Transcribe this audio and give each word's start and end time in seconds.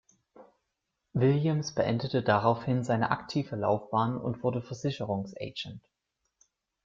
Williams 1.13 1.75
beendete 1.75 2.23
daraufhin 2.23 2.83
seine 2.83 3.11
aktive 3.11 3.55
Laufbahn 3.55 4.17
und 4.17 4.41
wurde 4.41 4.63
Versicherungsagent. 4.63 5.87